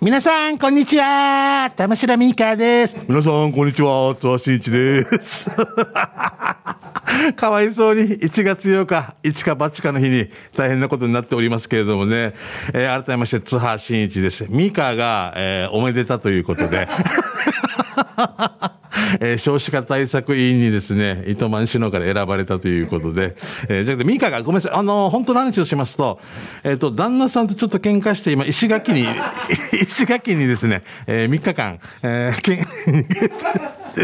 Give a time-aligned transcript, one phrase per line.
[0.00, 1.72] 皆さん、こんにちは。
[1.74, 2.96] 玉城ミカです。
[3.08, 4.14] 皆さん、こんにちは。
[4.14, 5.50] 津和慎一です。
[7.34, 12.34] かわいそうに1月8日、一か八かの日に大変なことになっておりますけれどもね、
[12.74, 14.46] えー、改めまして津波真一です。
[14.50, 16.86] ミカが、えー、おめでたということで。
[19.20, 23.36] えー、少子化対策委員にですね、糸満市のから選ばれたということで、
[23.68, 26.20] えー、じゃなくて、ミカが、ごめんなさい、あのー、本当の話をしますと、
[26.64, 29.06] えっ、ー、と、旦那さんとちょっと喧嘩して、今、石垣に、
[29.72, 32.66] 石垣にですね、えー、3日間、えー、けん、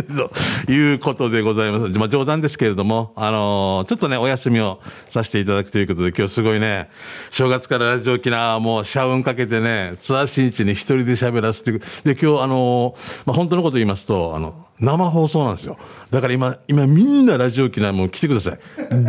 [0.02, 1.88] ということでございます。
[1.98, 6.88] まあ、冗談ですけれども、あのー、ちょっとね、お休みをさせていただくということで、今日すごいね、
[7.30, 11.80] 正月からラジオ沖縄もう社運かけてね、ツアー新地に一人で喋らせて、で、
[12.20, 15.78] 今日あのー、まあ、本当のこと言いますと、あの、生放送なんですよ。
[16.10, 18.58] だから今、今みんなラジオ機内も来てください。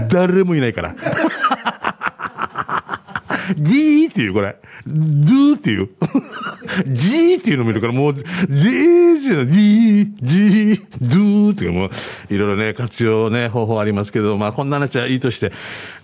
[0.09, 0.95] 誰もいないから。
[3.57, 4.55] D っていう、これ。
[4.87, 5.89] Do っていう。
[6.87, 8.23] G っていうのもいるから、もう、D
[9.21, 11.89] じゃ D、G、Do っていうもう、
[12.33, 15.51] いろいろね、活用ね、方法ありますけど、まあ、こんな話はいいとして、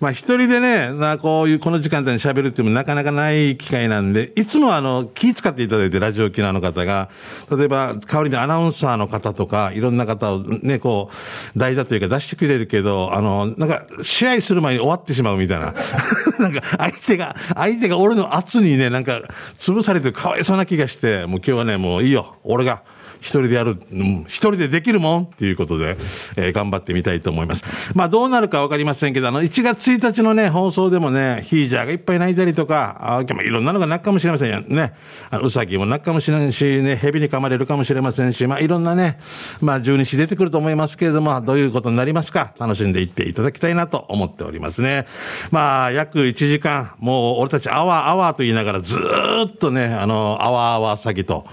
[0.00, 7.10] まあ、一人でね、なこういう、この時間帯に喋るっていうのもなかなかない機会なんで、いつもあの、気使っていただいて、ラジオ沖縄の方が、
[7.56, 11.10] 例えば、代わりにアナウンサーの方とか、いろんな方をね、こ
[11.54, 15.74] う、代打というか出してくれるけど、あの、なんか、試合する前に終わってしまうみたいな。
[16.38, 19.22] なんか、相手が、相手が俺の圧にね、なんか、
[19.58, 22.36] 潰されてかわいそうな気がして、もう今日はね、もういいよ。
[22.44, 22.82] 俺が、
[23.22, 25.96] 一人でやる、うん、一人でできるもんっていうことで、
[26.36, 27.62] えー、頑張ってみたいと思います。
[27.94, 34.92] まあどうなるかわかりませんけど、あの、1月1日のね、放送でもね、ヒージャーがいっぱい泣いたりとか、あいろんなのが泣くかもしれませんよね。
[35.30, 39.20] あのうさぎも泣くかもしれないし、ね、蛇に噛まれるかもしれませんし、まあいろんなね、
[39.60, 45.06] まあ十二支出てくると思いますけれども、どういうことになりますか、楽しんでいっていただきたいなと思っておりますね。
[45.52, 48.98] まあ約1時間、もう俺たちアワーアワーと言いながらず
[49.46, 51.46] っとね、あの、アワーアワー詐欺と、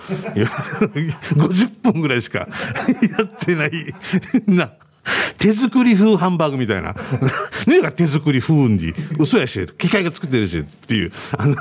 [1.66, 2.40] 50分ぐらいしか
[3.18, 3.72] やってない
[4.48, 4.72] な。
[5.38, 6.96] 手作り風ハンバーグみたいな。
[7.66, 11.56] 何が手作り風んで、嘘やし、機械が作ってるしっていう、あの、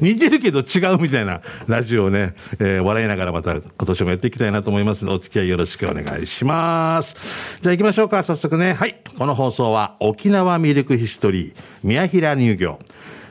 [0.00, 7.16] 似てるけど違うみたいなラジオをね、えー、笑いながらまた今年もやっていきたいなと思いますので、お付き合いよろしくお願いします。
[7.60, 8.74] じゃあ行きましょうか、早速ね。
[8.74, 9.02] はい。
[9.18, 12.78] この放送は沖縄ミルクヒストリー、宮平乳業、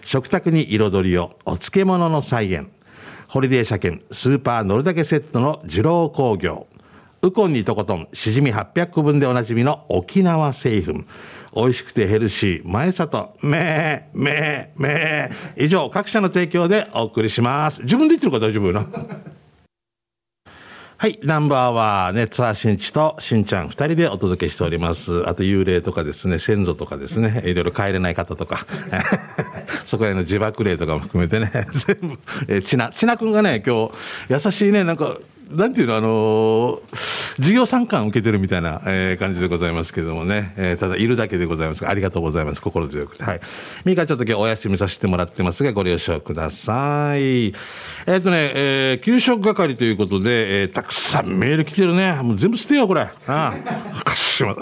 [0.03, 2.67] 食卓に彩りを、お漬物の再現、
[3.29, 6.65] ホリデー車検、スーパー乗るだけセットの二郎工業、
[7.21, 11.03] ウコンにとことん、しじみ800個分でおなじみの沖縄製粉。
[11.55, 15.63] 美味しくてヘルシー、前里、めー、めー、めー。
[15.63, 17.83] 以上、各社の提供でお送りします。
[17.83, 18.87] 自分で言ってるから大丈夫よな。
[21.01, 25.25] はい、ナンバーはね、ツアー新地としんちゃん二人でお届けしております。
[25.29, 28.65] あと幽霊とかですね、先祖とかですね、いろいろ帰れない方とか、
[29.87, 33.87] そこら辺の自爆霊とかも含めてね、 全部、えちな、ちなくんがね、今
[34.27, 35.15] 日、優しいね、なんか、
[35.49, 42.61] なんていうの、あのー、事業参観受けてるみたいな、えー、感じでございますけれどもね、えー、ただいるだけでございますありがとうございます。
[42.61, 43.23] 心強くて。
[43.23, 43.39] はい。
[43.83, 47.19] ミカちょっと今日お休みさせてもらってますが、ご了承ください。
[47.21, 52.13] えっ、ー、とね、えー、給食係ということで、えー、たくさんメール来てるね。
[52.21, 53.01] もう全部捨てよ、これ。
[53.01, 54.03] ああ。
[54.03, 54.51] かしま。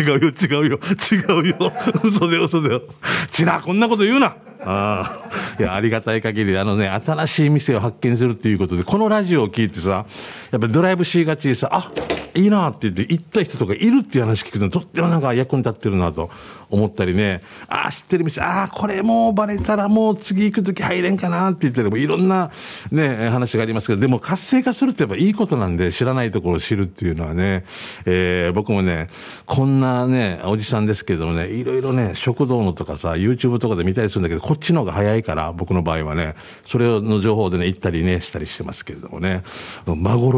[0.00, 0.80] 違うよ、違うよ、
[1.12, 1.72] 違うよ。
[2.02, 2.82] 嘘だよ、嘘だよ。
[3.30, 4.34] ちな、こんなこと言うな。
[4.64, 5.32] ああ。
[5.58, 10.06] いや、ありがたい限り、あのね、新しい店を発見するっていうことで、このラジオを聞いてさ、
[10.52, 11.90] やっぱドライブしがちでさ、あ
[12.34, 16.30] いいなって言って行った人とかいるっていう話聞くととってもなんか役に立ってるなと
[16.70, 22.50] 思ったりね、ああ、知ってる店、ああ、これもうバレたらもう次行くとき入れんかなって言ってもいろんな
[22.90, 27.64] ね、話がありますけど、でも活性化するってやっぱいいことなんで知らないところを知るっていうのはね、
[28.06, 29.08] えー、僕もね、
[29.44, 36.34] こんなね、おじさんですけどもね、いろいろね、食堂のとかさ、YouTube とかで見たりするんだけど、こっちの方が早いから、僕の場合はね、
[36.64, 39.42] それの情報でね、行ったりね、したりしてますけれどもね、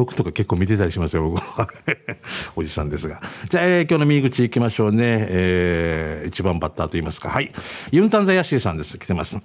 [0.04, 1.68] 孫六とか結構見てたりしますよ、僕は。
[2.54, 3.20] おじさんですが。
[3.48, 5.26] じゃあ、えー、今日の右口行きましょうね。
[5.28, 7.30] えー、一番バッターと言いますか。
[7.30, 7.50] はい。
[7.90, 8.98] ユンタンザヤシーさんです。
[8.98, 9.38] 来てます。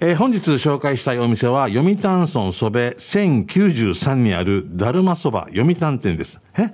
[0.00, 6.40] えー、本日紹介したいお店は、読谷村そべ1093にあるだるまそば読谷店です。
[6.56, 6.70] え？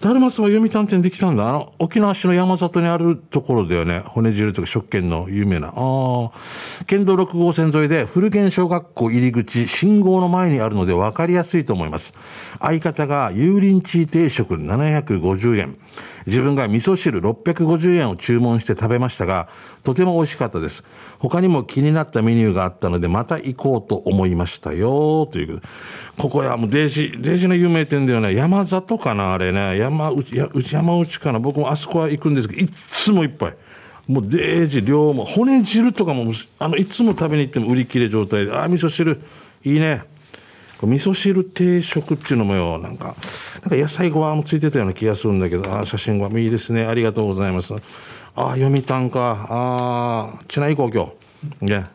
[0.00, 1.48] だるまそば読谷店できたんだ。
[1.48, 4.02] あの、沖縄市の山里にあるところだよね。
[4.06, 5.68] 骨汁とか食券の有名な。
[5.68, 6.30] ああ。
[6.86, 12.14] 県道6号線沿いで古源小学校入り口、信号の前にあるので分かりやすいと思います。
[12.60, 15.78] 相方が油淋鶏定食750円。
[16.26, 19.48] 自分が味噌汁650円を注文して食べましたが、
[19.84, 20.82] とても美味しかったです。
[21.20, 25.62] 他にも気になったメニューがあったので、また行こうと思いましたよ、という。
[26.18, 28.34] ここや、もうデージ、デージの有名店だよね。
[28.34, 29.78] 山里かな、あれね。
[29.78, 30.34] 山内、
[30.70, 31.38] 山内かな。
[31.38, 33.56] 僕もあそこは行くんですけど、いつもいっぱい。
[34.08, 38.52] もうデージ量も骨汁とかもあのいつも食べに行っても売り切れ状態で。
[38.52, 39.20] ああ味噌汁。
[39.64, 40.02] いいね。
[40.82, 43.16] 味噌汁定食っていうのもよなんか
[43.62, 46.84] なんか野菜ご飯もついてたような気がするんだけどああ写真ごわいいですね。
[46.84, 47.72] ありがとうございます。
[47.74, 47.78] あ
[48.36, 49.46] あ読谷か。
[49.48, 51.12] あちな行こう今
[51.60, 51.86] 日ね。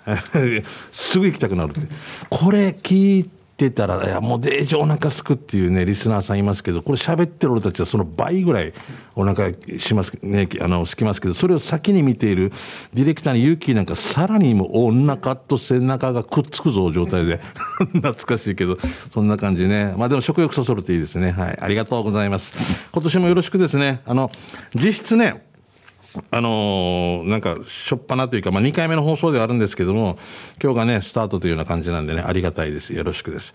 [0.91, 1.87] すぐ行きたくなるって。
[2.29, 8.73] これ聞いててたら、いや、もうデージお腹すくっていうね、リスナーさんいますけど、これ喋ってる俺たちはその倍ぐらい
[9.15, 12.51] お腹します、ね、あの、すきますけど、それを先に見ている
[12.93, 17.39] ディレクターのユーキーなんかさらにもうお腹と背中がくっつくぞ状態で、
[17.93, 18.77] 懐かしいけど、
[19.13, 19.93] そんな感じね。
[19.97, 21.31] まあでも食欲そそるっていいですね。
[21.31, 21.57] はい。
[21.61, 22.53] ありがとうございます。
[22.91, 24.01] 今年もよろしくですね。
[24.05, 24.31] あの、
[24.75, 25.43] 実質ね、
[26.29, 30.17] あのー、なんか、しょっぱなというか、まあ、2回目の放送ではあるんですけども、
[30.61, 32.93] 今日がね、スタートというような感じなんでね、ありがたいです。
[32.93, 33.53] よろしくです。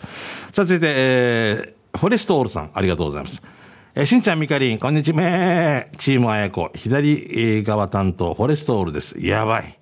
[0.52, 3.42] さあ、続いて、えー、フォレストオールさん、ありがとうございます。
[3.94, 5.86] えー、しんちゃん、みかりん、こんにちは。
[5.98, 9.16] チームあやこ、左側担当、フォレストオールです。
[9.18, 9.78] やばい。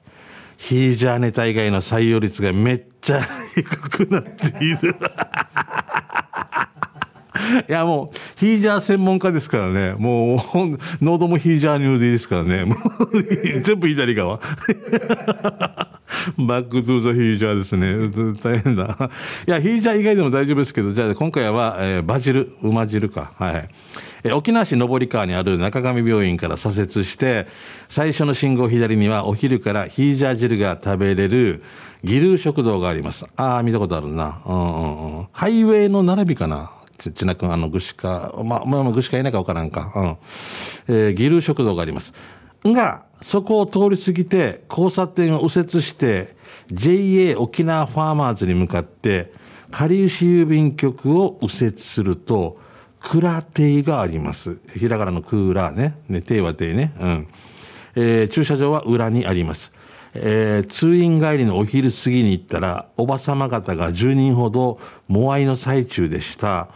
[0.56, 3.20] ヒージャーネタ以外の採用率がめっちゃ
[3.54, 4.96] 低くなっている。
[7.68, 9.94] いや、もう、ヒージャー専門家ですからね。
[9.98, 10.38] もう、
[11.02, 12.64] 喉もヒージャーニューディですからね。
[12.64, 14.40] もう、全部左側。
[16.38, 18.34] バックトゥーザヒージャーですね。
[18.42, 19.10] 大変だ。
[19.46, 23.32] いや、ヒージャー以外でも大丈夫ですけど、じゃあ今回は、えー、バジル、馬汁か。
[23.38, 23.68] はい。
[24.24, 27.46] え沖縄市上川にある中上病院から左折して、
[27.88, 31.62] 最初の信号左にはお昼からヒージャー汁が食べれる、
[32.02, 33.26] ギル食堂があります。
[33.36, 34.40] ああ、見たことあるな。
[34.46, 35.26] うんうんうん。
[35.32, 36.70] ハイウェイの並びかな。
[36.98, 39.92] ち、ちなく、あの、ぐしか、まあ、まあ、ぐしかいないかわからんか。
[40.88, 40.96] うん。
[40.96, 42.12] えー、ギル食堂があります。
[42.64, 46.36] が、そこを通り過ぎて、交差点を右折して、
[46.72, 49.32] JA 沖縄ファーマーズに向かって、
[49.70, 52.58] かりゆし郵便局を右折すると、
[53.00, 54.56] クラテイがあります。
[54.74, 55.98] ひらがなのクーラーね。
[56.08, 56.94] ね、テイはテイね。
[56.98, 57.28] うん。
[57.96, 59.72] えー、駐車場は裏にあります。
[60.14, 66.68] えー、通院帰りのお昼過ぎに行ったら、おばさま方が10人ほど、モアイの最中でした。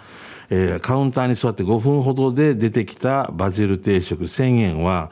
[0.50, 5.10] えー、カウンターに座って5分ほどで出てきたバジル定食1000円は、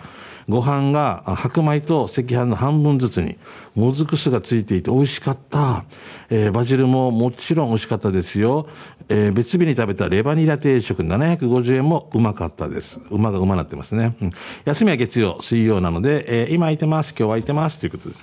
[0.48, 3.36] ご飯が白米と赤飯の半分ずつに、
[3.74, 5.84] もずく酢がついていて美味しかった。
[6.30, 8.68] えー、バジルももちろん美味しかったですよ。
[9.08, 13.00] えー、別日に食べたレバニラ定食750円もうまかったです。
[13.10, 14.16] 馬がうまなってますね。
[14.22, 14.32] うん、
[14.64, 18.14] 休みは月曜、水曜なので、えー、今空いてます、今日空いてますということで。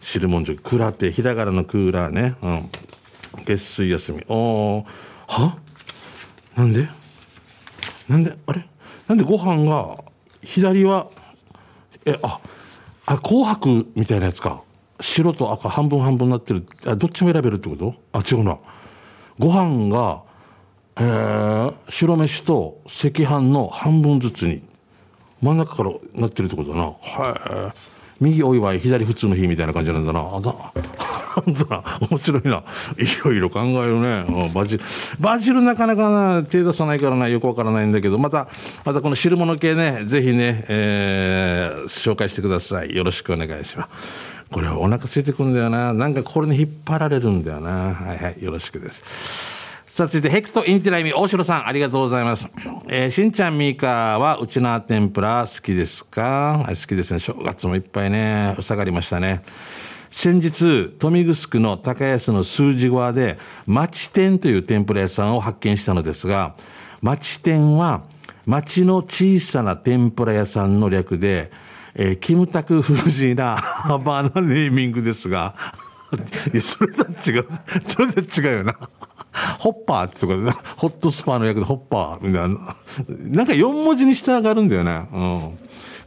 [0.00, 2.36] 汁もんじゅクラテ、ひらがなのクーラーね。
[2.40, 2.70] うん。
[3.44, 4.24] 月水休み。
[4.28, 4.84] おー、
[5.26, 5.65] は？
[6.56, 6.88] なんで？
[8.08, 8.66] なんで、あれ？
[9.06, 10.02] なんでご飯が、
[10.42, 11.08] 左は、
[12.06, 12.40] え、あ、
[13.04, 14.62] あ、紅白みたいなやつか。
[14.98, 16.66] 白と赤半分半分になってる。
[16.86, 17.94] あ、どっちも選べるってこと？
[18.12, 18.58] あ、違うな。
[19.38, 20.22] ご飯が、
[20.96, 24.62] えー、白飯と赤飯の半分ずつに、
[25.42, 26.84] 真ん中からなってるってことだな。
[26.84, 27.95] はい。
[28.20, 30.20] 右お祝い、左普通の日みたいな感じなんだな。
[30.20, 30.54] あだ、
[31.34, 31.84] 本 当だ。
[32.10, 32.62] 面白いな。
[32.96, 34.50] いろいろ考えるね。
[34.54, 34.84] バジル。
[35.20, 38.48] バジルなかなかな、手出さないからな、よくわからないんだけど、また、
[38.84, 42.94] またこの汁物系ね、ぜひね、えー、紹介してください。
[42.94, 44.36] よろしくお願いします。
[44.50, 45.92] これはお腹空いてくるんだよな。
[45.92, 47.94] なんかこれに引っ張られるんだよな。
[47.94, 48.42] はいはい。
[48.42, 49.55] よろしくです。
[49.96, 52.46] さあ、続いて、ヘクトインティライミ、大城さん、ありがとうございます。
[52.86, 56.66] えー、しんちゃんみーかは、うちな天ぷら好きですか？
[56.68, 57.18] 好きですね。
[57.18, 59.40] 正月もいっぱいね、下がりましたね。
[60.10, 60.66] 先日、
[61.00, 66.56] 豊見城の高安の数字側で、町店という天ぷら屋さんを発見したのですが、
[67.00, 68.02] 町店は、
[68.44, 71.50] 町の小さな天ぷら屋さんの略で、
[71.94, 75.54] えー、キムタク風神な ハバーなネーミングですが、
[76.52, 77.46] いや、それとは違う。
[77.86, 78.76] それとは違うよな。
[79.58, 80.34] ホッパーってとか、
[80.76, 82.76] ホットスパーの役でホッパーみたいな。
[83.36, 85.08] なんか4文字に従うんだよね。
[85.12, 85.58] うん。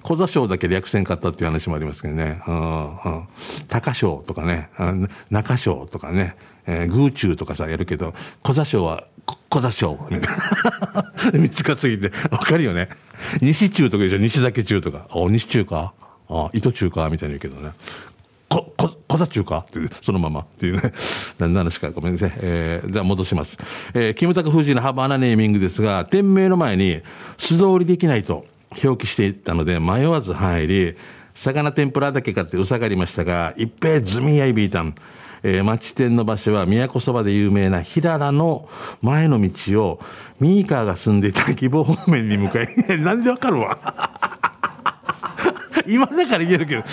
[0.01, 2.41] 小座賞だけ略せんかったっていう話もありますけどね。
[2.47, 3.27] うん。
[3.69, 4.69] 高賞とかね、
[5.29, 9.03] 中賞とかね、えー、グーチューとかさ、やるけど、小座賞は、
[9.49, 10.35] 小座賞みたい
[11.31, 11.31] な。
[11.33, 12.89] 三つ担ぎて、わかるよね。
[13.41, 15.07] 西中とかでしょ、西崎中とか。
[15.11, 15.93] お、西中か？
[16.29, 17.09] あ、糸中か？
[17.09, 17.73] みたいに言うけどね。
[18.49, 19.65] こ、こ、こざ中か？
[19.67, 20.91] っていう、そのままっていうね。
[21.37, 21.91] 何の話か？
[21.91, 22.33] ごめんなさい。
[22.37, 23.57] えー、じゃあ戻します。
[23.93, 27.01] えー、キムタク夫人の幅穴ネーミングですが、店名の前に
[27.37, 28.45] 素通りできないと
[28.83, 30.95] 表記していったので、迷わず入り、
[31.35, 34.95] 魚天ぷらだけ買ってうさがりましたが、一平ズミヤイビータン。
[35.41, 38.67] えー、町店の場所は都そばで有名な平良の
[39.01, 39.99] 前の道を
[40.41, 42.67] ミーカーが住んでいた希望方面に向かい、
[42.99, 43.77] なんでわかるわ？
[45.89, 46.83] 今だから言えるけど、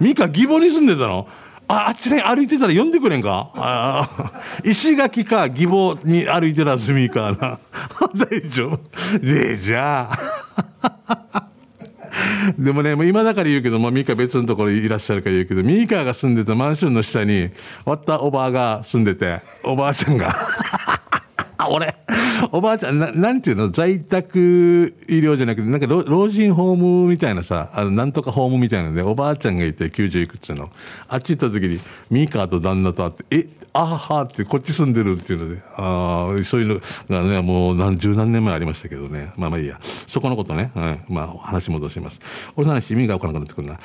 [0.00, 1.28] ミカ、義母に住んでたの？
[1.68, 3.50] あ、あっちで歩いてたら呼んでくれんか？
[3.54, 7.58] あ石垣か義母に歩いてたスミーカーな。
[8.14, 9.18] 大丈夫。
[9.18, 11.46] で、じゃあ。
[12.56, 17.50] でもね、もう今だから言うけど、まあ、ミカ別のところいらっしゃるから言うけど、ミカが住んでたマンションの下に、
[17.84, 20.34] 割ったおばあが住んでて、おばあちゃんが。
[21.70, 21.94] 俺、
[22.52, 30.70] おばあちゃん、ななんていうの在宅医療じゃなくて、なんか老人ホームみたいなさ、あの、なんとかホームみたいなので、おばあちゃんがいて90いくつの。
[31.08, 31.80] あっち行った時に、
[32.10, 36.80] ミカと旦那と会って、え、あははってこっち住んでるっていうので、ああ、そういうの
[37.10, 39.32] がね、もう何十何年前ありましたけどね。
[39.36, 39.78] まあまあいいや。
[40.06, 42.18] そこのことね、うん、まあ話戻します。
[42.56, 43.78] 俺の話、ミカわからなくなってくるな。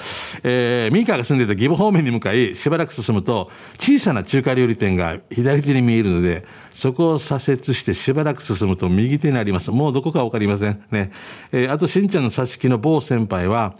[0.43, 9.71] えー、ミカが住んでた義母方面に向かい、しばらく進むと、小さな中華料理店が左手に見えるので、そこを左折してしばらく進むと右手にあります。
[9.71, 10.83] もうどこかわかりません。
[10.91, 11.11] ね。
[11.51, 13.75] えー、あと、しんちゃんの挿し木の某先輩は、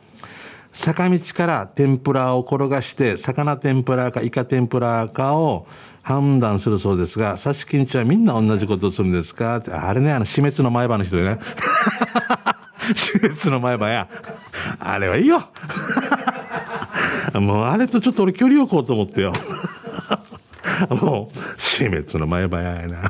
[0.74, 5.68] 坂道から天ぷらを転がして、魚天ぷらかイカ天ぷらかを
[6.02, 9.58] 判断するそうですが、刺し金地はみんな同じことをするんですか？
[9.58, 11.40] って、あれね、あの、死滅の前歯の人でね。
[12.96, 14.08] 死滅の前歯や。
[14.80, 15.50] あれはいいよ。
[17.40, 19.34] もうあれとちょっと俺距離を置こうと思ってよ。
[20.90, 23.10] もう、死滅の前歯やな。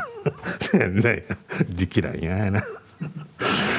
[0.74, 1.26] ね、
[1.70, 2.64] 力乱ややな。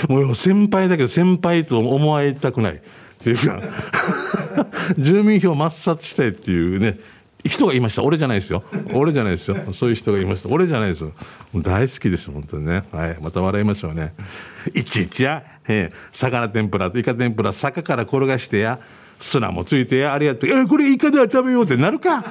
[0.09, 2.75] もう先輩だけど先輩と思われたくない。
[2.75, 3.63] っていうか
[4.99, 6.99] 住民票抹殺したいっていうね、
[7.45, 8.03] 人がいました。
[8.03, 8.65] 俺じゃないですよ。
[8.93, 9.57] 俺じゃないですよ。
[9.73, 10.49] そういう人がいました。
[10.49, 11.13] 俺じゃないですよ。
[11.55, 12.83] 大好きです、本当にね。
[12.93, 13.19] はい。
[13.21, 14.13] また笑いましょうね。
[14.75, 18.81] いちいちや、えー、魚天ぷらとイカ天ぷら、坂から転がしてや、
[19.21, 20.51] 砂もついてや、ありがとう。
[20.51, 22.25] えー、これイカでは食べようってなるか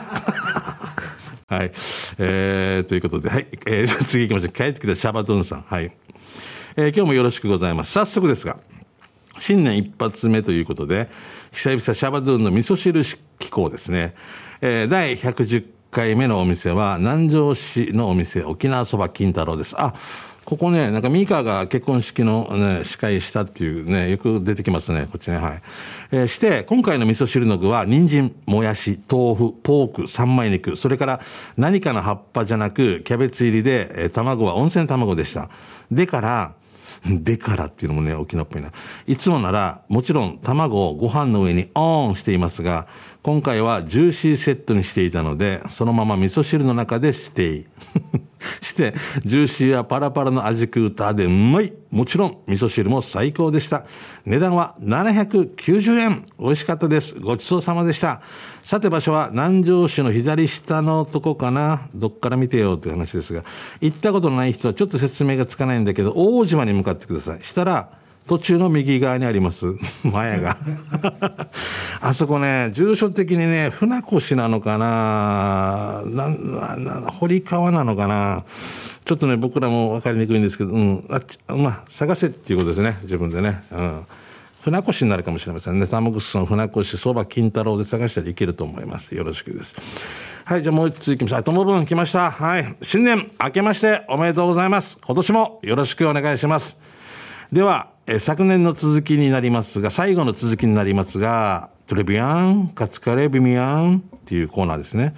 [1.51, 1.71] はい。
[2.17, 3.47] えー、ということで、はい。
[3.65, 4.51] えー、 次行きましょう。
[4.53, 5.65] 帰ってきたシャバドゥンさん。
[5.67, 5.91] はい。
[6.77, 7.91] えー、今日もよろしくございます。
[7.91, 8.55] 早速ですが、
[9.37, 11.09] 新年一発目ということで、
[11.51, 13.03] 久々シャバドゥンの味噌汁
[13.37, 14.15] 機構ですね。
[14.61, 19.75] えー、第110回目のお店は、南城市のお店、沖縄そば金太郎です。
[19.77, 19.93] あ、
[20.45, 25.61] ここね、なんかミカが結婚式のね、司会したっていうね、よく出てきますね、こっちね、はい。
[26.11, 31.21] えー、して、今回の味噌汁の具は、人参、もやし、豆腐、ポーク、三枚肉、それから
[31.57, 35.49] 何かの葉っぱじゃなく、キャベツ入りで、えー、卵は温泉卵でした。
[35.91, 36.53] でから、
[37.05, 38.71] でからっていうのもね、沖縄っぽいな。
[39.07, 42.87] いつもなら、もちろん卵をご飯の上にオンしていますが、
[43.23, 47.65] 今回はジューシーセットにしていたので、そのまま味噌汁の中でステイ。
[48.61, 48.93] して、
[49.25, 51.73] ジューシーやパラパラの味クーターでうまい。
[51.89, 53.85] もちろん、味噌汁も最高でした。
[54.25, 56.25] 値段は790円。
[56.39, 57.19] 美味しかったです。
[57.19, 58.21] ごちそうさまでした。
[58.61, 61.89] さて場所は南城市の左下のとこかな。
[61.95, 63.43] どっから見てよという話ですが、
[63.81, 67.39] 行ったことのない人はちょっと説明がつかないんだけど、大島に向かってください。
[67.41, 69.65] したら、途中の右側にあります。
[70.03, 70.57] マヤが。
[72.01, 78.43] あそこね、住所的にね、船越なのかなな、な、な、堀川なのかな
[79.05, 83.63] ちょっとね、僕らも分かりにくいんですけど、うん、あまあ、探せっていうことですね、自分でね。
[83.71, 84.01] うん。
[84.61, 85.87] 船越になるかもしれませんね。
[85.87, 89.15] 玉城の船越、そば金太郎で探したらいけると思います。
[89.15, 89.75] よろしくです。
[90.45, 91.43] はい、じゃあもう一ついきましょう。
[91.43, 92.29] ともぶん来ました。
[92.29, 92.75] はい。
[92.83, 94.97] 新年明けましておめでとうございます。
[95.03, 96.77] 今年もよろしくお願いします。
[97.51, 105.13] では、え昨年の続きになりますが、最後の続きになりますが、トレビアン、カツカレビミアンっていうコーナーですね。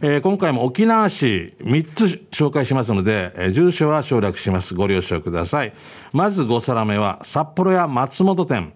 [0.00, 4.74] えー、今回も沖縄市3つ紹介しますので、えー、住所は省略します。
[4.74, 5.74] ご了承ください。
[6.12, 8.72] まず5皿目は札幌や松本店。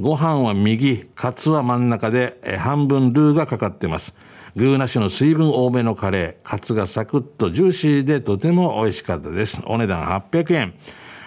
[0.00, 4.14] ご飯は右、カツは真ん中で、えー、半分ルーがかかってます。
[4.56, 9.60] グーなしの水分多めのカレー、カツがサクッとジューシーでとても美味しかったです。
[9.66, 10.74] お値段800円。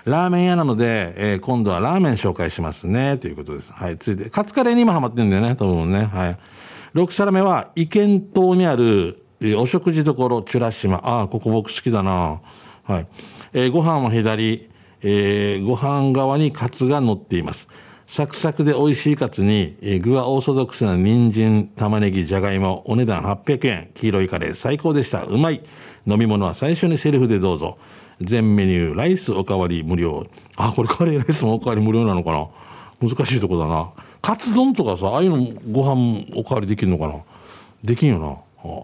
[0.09, 3.71] ラーメン屋なので、えー、今度はラーメン紹介しますね、ということです。
[3.71, 6.05] はい、続いて、カツカレーにもハマってるんだよね、多分ね。
[6.05, 6.37] はい。
[6.95, 9.23] 6皿目は、意見島にある、
[9.57, 10.97] お食事処、チュラ島。
[10.97, 12.41] ああ、ここ僕好きだな。
[12.83, 13.07] はい。
[13.53, 14.69] えー、ご飯は左、
[15.01, 17.67] えー、ご飯側にカツが乗っています。
[18.07, 23.91] サクサクで美味しいカツに、えー、具はオーソドックスな人参、玉ねぎ、じゃがいも、お値段800円。
[23.93, 25.23] 黄色いカレー最高でした。
[25.23, 25.61] うまい。
[26.07, 27.77] 飲み物は最初にセルフでどうぞ。
[28.21, 30.27] 全メニュー、ライスおかわり無料。
[30.55, 32.47] あ、これカレーライスもおかわり無料なのかな
[33.01, 33.89] 難しいとこだな。
[34.21, 37.15] カツ丼とかさ、ああいうのご飯おかわりできるのかな
[37.83, 38.37] できんよな。
[38.69, 38.83] あ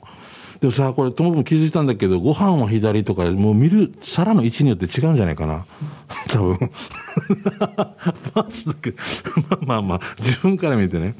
[0.61, 5.65] でもさ、これ、ともくん気づいたんだけど、ご飯は左とか、もう見る皿の位置によって違うんじゃないかな。
[6.29, 6.57] 多分。
[9.49, 11.15] まあまあまあ、自分から見てね。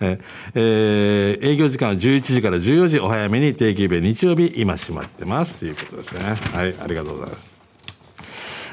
[0.00, 0.20] え
[0.54, 5.56] えー、営業時間は11時から14時、お早めに定期日日曜日、今閉まってます。
[5.56, 6.20] ということですね。
[6.52, 7.47] はい、ありがとうございます。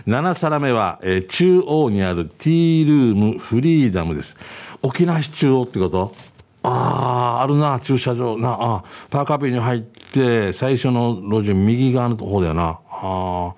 [0.07, 4.35] 7皿目は、えー、中央にあるティールームフリーダムです。
[4.81, 6.13] 沖縄市中央ってこと？
[6.61, 8.37] ああ、あるな、駐車場。
[8.37, 12.63] な、あパーカービに入って、最初の路地右側の方だよな。
[12.63, 13.53] ああ。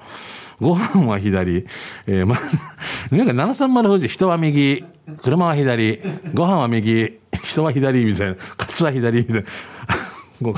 [0.59, 1.65] ご飯は左。
[2.07, 2.37] えー、ま、
[3.11, 4.83] なんか730富士、人は右、
[5.21, 6.01] 車は左、
[6.33, 8.35] ご飯は右、人は左、みたいな。
[8.57, 9.43] カツは左、みたいな。
[10.41, 10.53] ご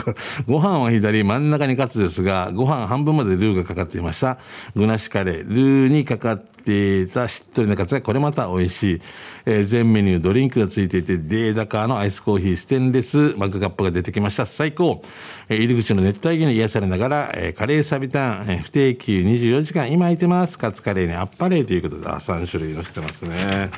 [0.47, 4.37] ご飯は左、真ん中にカツですが、ご飯半分までルーがかかっていました。
[4.75, 9.01] 具なしカレー、ルーにかかっていたしっとりなカツがこれまた美味しい。
[9.45, 14.45] えー、全メニュードリンクがついていて、デーダカーのアイスコーヒー、ステンレスマグカップが出てきました。
[14.45, 15.01] 最高。
[15.47, 20.57] えー、入り口の熱帯魚に癒されながら、えー、カレーサビタン、えー、不定休24時間今空いてます。
[20.57, 23.71] カツカレーにあっぱれということで、3種類のしてますね。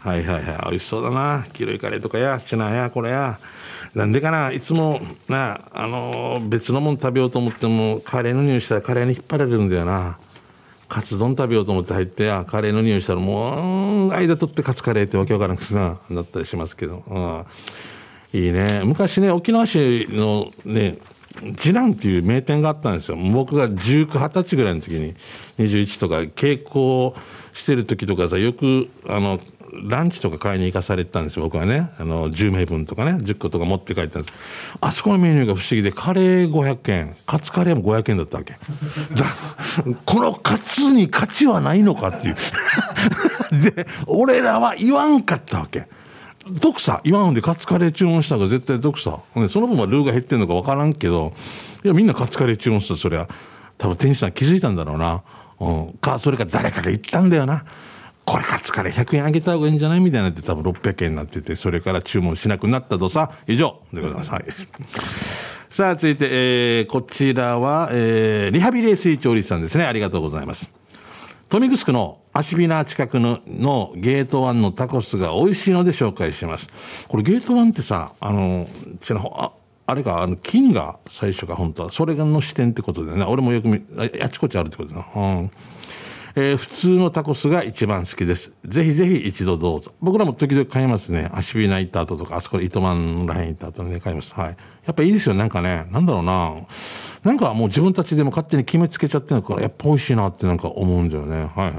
[0.00, 0.70] はいはいはい。
[0.70, 1.44] 美味しそうだな。
[1.52, 3.38] 黄色いカレーとかや、チナや、これや。
[3.94, 10.18] なんでかないつもなあの別のもの食べようと思ってもカレーの匂いしたらカレーに引っ張られるんだよな。
[10.88, 18.82] カツ丼食べようと思って入ってあカレーの匂いしたらもう間取ってカツカレーってわけわからなくてななったりしますけど、うん、いいね。
[18.84, 20.98] 昔ね沖縄市のね
[21.56, 23.16] 次男っていう名店があったんですよ。
[23.16, 25.14] 僕が19、20歳ぐらいの時に
[25.58, 27.14] 21とか稽古
[27.52, 29.38] してる時とかさよくあの
[29.72, 31.90] ランチとか買いに行かされてたんですよ、僕はね。
[31.98, 34.34] あの、10名分とかね、10個とか持って帰ったんです。
[34.80, 38.56] あそこのメニューが不思議で、カレー500円、カツカレーも500円だったわけ。
[40.06, 42.36] このカツに価値はないのかっていう。
[43.62, 45.86] で、俺らは言わんかったわけ。
[46.48, 49.20] 毒さ、言わんでカツカレー注文したら絶対毒さ。
[49.48, 51.32] その分はルーが減ってんのか分からんけど、
[51.84, 53.28] いや、みんなカツカレー注文したそりゃ、
[53.78, 55.22] 多分店主さん気づいたんだろうな。
[55.60, 55.92] うん。
[56.00, 57.64] か、それか誰かが言ったんだよな。
[58.30, 60.00] これカツカレー100円あげた方がいいんじゃない？
[60.00, 64.30] みたいになって多分600円になってて、それから注文しなくなったとさ、以上でございます。
[64.30, 64.44] はい。
[65.68, 69.84] さあ、続いて、えー、こちらは、えー、リハビリ水調理師さんですね。
[69.84, 70.70] ありがとうございます。
[71.48, 76.68] 富城の足ビナ近くののゲートワンのタコスが美味しいので紹介します。
[77.08, 78.68] これゲートワンってさ、あの、
[79.02, 79.50] ちらあ
[79.86, 81.90] あれか、あの、金が最初か、本当は。
[81.90, 83.24] それがの視点ってことでね。
[83.24, 83.82] 俺もよく見、
[84.20, 85.20] あちこちあるってことだな。
[85.20, 85.50] うん。
[86.36, 88.52] えー、普通のタコスが一番好きです。
[88.64, 89.92] ぜひぜひ一度どうぞ。
[90.00, 91.30] 僕らも時々買いますね。
[91.32, 94.32] 足火ナ行った後とか、あそこで糸満らへん行った後にね、買います。
[94.32, 94.56] はい。
[94.86, 95.34] やっぱいいですよ。
[95.34, 96.54] なんかね、なんだろうな。
[97.24, 101.36] なんかもう自分たちでも勝手に決めつけちゃってるから、やっぱ美味しいなってなんか思うんだよね。
[101.36, 101.74] はいはい。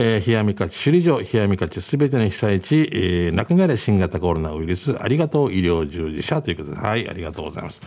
[0.00, 7.80] えー、冷やみ勝ち首里城、冷やみ勝ちすべての被災地、えー、亡くなれ新型コロナウイルス、ありがとう医療従事者ということで、はい、ありがとうございます。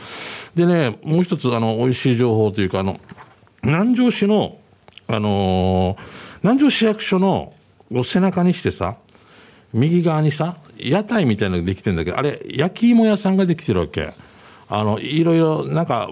[0.53, 2.99] でね、もう一つ、あの、美味しい情報というか、あの、
[3.63, 4.57] 南城市の
[5.11, 5.97] あのー、
[6.43, 7.53] 南城市役所の
[8.03, 8.95] 背中にしてさ、
[9.73, 14.13] 右側にさ、屋台みたいなのができてるんだけど、あれ、焼き芋屋さんができてるわけ。
[14.69, 16.09] あの、いろいろ、なんか、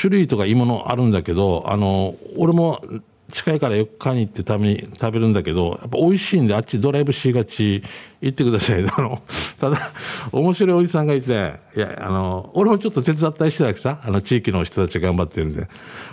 [0.00, 2.82] 種類とか芋のあるんだけど、あの、俺も
[3.30, 7.82] 近いからよく買いに行って食べに食べるんだけど、やっぱ美味しいんで、あっちドライブしがち、
[8.20, 8.84] 行ってください。
[8.84, 9.22] あの、
[9.58, 9.92] ただ、
[10.32, 15.68] 面白いおじさんがいて、いや、あの、俺もちょっと手伝ったりしてたわけさ、あの、地域の人たち頑張ってるんで。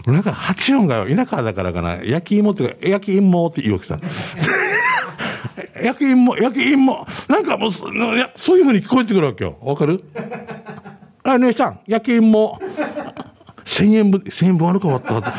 [0.05, 3.99] なんか、八音が、田舎だからかな、焼き芋ってか、焼き芋って言うわけさ。
[5.83, 7.05] 焼き芋、焼き芋。
[7.27, 9.57] なんかもう、そういうふうに聞こえてくるわけよ。
[9.61, 10.03] わかる？
[11.23, 12.59] あ、姉さん、焼き芋。
[13.65, 15.33] 千円分、千円分悪かった。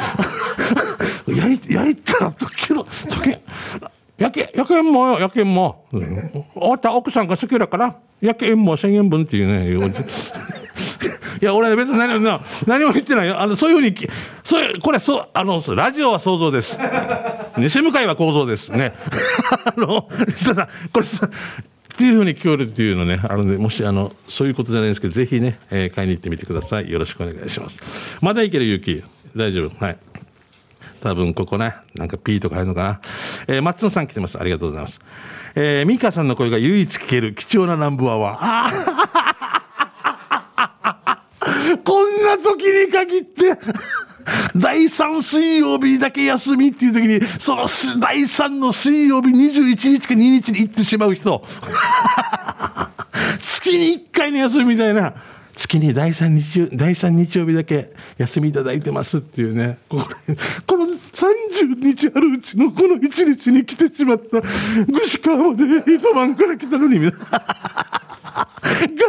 [1.34, 3.40] 焼い焼いたら溶けろ溶け
[4.16, 9.68] 焼け焼けんもよ焼けんも、うん、た奥さんが好きだから焼けんも1000円分っていうね
[11.40, 13.40] いや、俺別に何も、何も言ってないよ。
[13.40, 13.96] あの、そういうふうに、
[14.44, 16.80] そういう、これ、そう、あの、ラジオは想像です。
[17.56, 18.72] 西向かいは構造です。
[18.72, 18.94] ね。
[19.64, 20.08] あの、
[20.44, 26.90] ただ、これさ、っていうふうに聞こえるっていうのね、あのね、もし、あの、そういうことじゃないんですけど、ぜひね、えー、買いに行ってみてください。
[26.90, 27.78] よろしくお願いします。
[28.20, 29.02] まだいける、ゆき。
[29.36, 29.84] 大丈夫。
[29.84, 29.98] はい。
[31.02, 33.00] 多分ここね、なんか P とか入るのかな。
[33.46, 34.38] えー、松野さん来てます。
[34.38, 34.98] ありがとうございます。
[35.54, 38.70] えー、ミカさんの声が唯一聞ける貴重なナンバーは、あ
[41.84, 43.58] こんな時に限って
[44.56, 47.66] 第3水曜日だけ休みっていう時に、その
[47.98, 51.44] 第3の水曜日21日か2日に行ってしまう人。
[53.38, 55.14] 月に1回の休みみたいな。
[55.58, 60.04] 月に第3日第3日曜日だけ休みいただいてますっていうね、これ
[60.66, 67.10] この30日あるうちのこの1日に来てしまった、ぐし川まで伊豆湾から来たのに、 ガ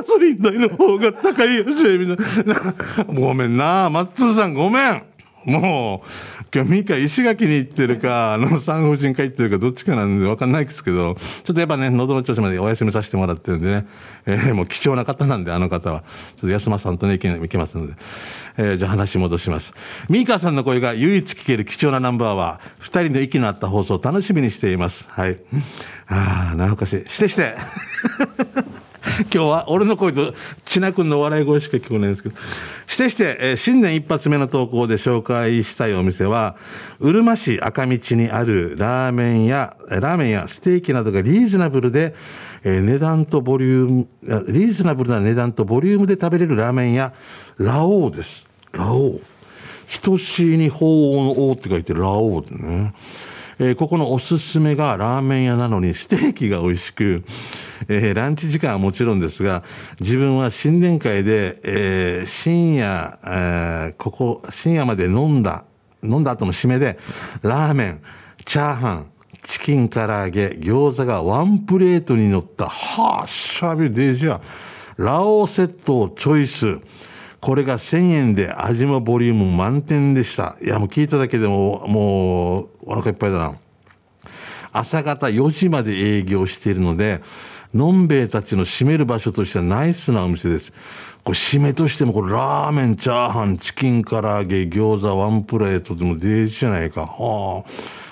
[0.05, 3.13] ソリン代の方が高いよし、みたいな。
[3.13, 5.03] ごめんな、松さんごめん。
[5.45, 13.87] もう、今日ミカ石垣に行ってるか、あの産婦人科行ってるかどっちかなんでわかんないですけど、ちょっとやっぱね、喉の調子までお休みさせてもらってるんでね、
[14.25, 16.01] えー、もう貴重な方なんで、あの方は。
[16.01, 17.93] ちょっと安間さんとね、行け行けますので。
[18.57, 19.73] えー、じゃあ話戻します。
[20.09, 25.05] ミカさんの声が唯一聞ける貴重なナンバーは、二人の息の合った放送を楽しみにしています。
[25.09, 25.37] はい。
[26.07, 27.09] ああ、なおかしい。
[27.09, 27.55] してして。
[29.19, 30.33] 今日は俺の声と
[30.65, 32.35] 千奈君の笑い声しか聞こえないんですけど。
[32.87, 36.55] してして、えー、新年一発目の投稿で紹介したいお店は、
[36.99, 42.15] うるま市赤道にあるラーメンや、ラーメンやステーキなどがリーズナブルで、
[42.63, 44.07] えー、値段とボリューム、
[44.51, 47.13] リーズナブルな値段とボリュームで食べれるラーメン屋、
[47.57, 48.47] ラオウです。
[48.71, 49.21] ラオウ。
[50.01, 50.85] 等しいに法
[51.23, 52.93] の王って書いてラオウね。
[53.61, 57.25] えー、ここのおすすめがラーメン屋なのにステーキが美味しく、
[57.89, 59.63] えー、ランチ時間はもちろんですが、
[59.99, 65.65] 自分は新年会で、えー、深夜、えー、ここ、深夜まで飲んだ、
[66.01, 66.97] 飲んだ後の締めで、
[67.41, 68.01] ラーメン、
[68.45, 69.11] チャーハン、
[69.45, 74.41] チキン唐揚げ、餃子がワンプレートに乗った、はあ、シャビデジャー、
[75.03, 76.77] ラオセットをチョイス。
[77.41, 80.57] これが1000円で味もボリューム満点でした。
[80.61, 83.55] いや、もう聞いただけでも、もう、お腹いっぱいだな。
[84.71, 87.21] 朝方4時まで営業しているので、
[87.73, 90.73] のんべえたちの閉める場所としてはナイスなお店です。
[91.23, 97.01] これ締めとしても、これラーメン、チャーハン、チキン唐揚げ、餃子、ワンプレートでもデージじゃないか。
[97.05, 97.71] はあ。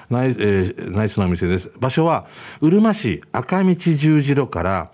[0.10, 1.70] ナイ,、えー、ナイスなお店です。
[1.80, 2.28] 場所は、
[2.62, 4.92] うるま市赤道十字路から、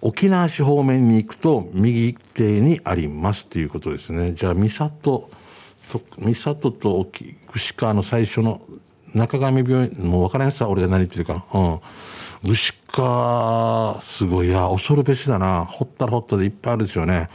[0.00, 4.32] 沖縄市方面に行くと右手にありますということですね。
[4.34, 5.30] じゃあ、三郷と、
[5.80, 7.06] 三郷と
[7.52, 8.60] 串川の最初の
[9.14, 11.46] 中上病院、もう分からんさ、俺が何言ってるか。
[11.54, 11.58] う
[12.48, 12.50] ん。
[12.50, 15.64] 牛川、すごい、いや、恐るべしだな。
[15.64, 17.28] ほったらほったでいっぱいあるですよね。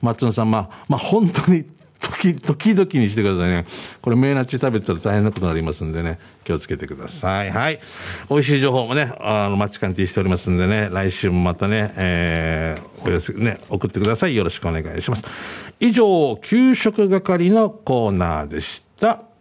[0.00, 1.64] 松野さん、まあ、まあ、本当に、
[2.00, 3.66] 時、時々にしてくださいね。
[4.02, 7.50] これ、メーナッチ食べたら大変なことになりますんでね、気をつけてください。
[7.50, 7.80] はい。
[8.28, 14.36] 美味しい情報もね、あの、マッチカンティしておりますんでね、来週もまたね、えー、お寄せ、ね、送ってください。
[14.36, 15.24] よろしくお願いします。
[15.80, 19.33] 以上、給食係のコーナーでした。